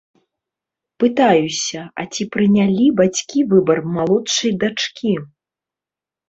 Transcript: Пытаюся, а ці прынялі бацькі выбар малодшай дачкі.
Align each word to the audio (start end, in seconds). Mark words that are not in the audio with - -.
Пытаюся, 1.01 1.81
а 2.03 2.05
ці 2.15 2.25
прынялі 2.35 2.87
бацькі 3.03 3.45
выбар 3.53 3.83
малодшай 3.99 4.51
дачкі. 4.65 5.13